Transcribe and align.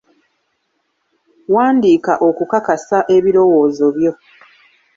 Wandiika 1.53 2.13
okukakasa 2.27 2.97
ebirowoozo 3.15 3.85
byo. 3.95 4.11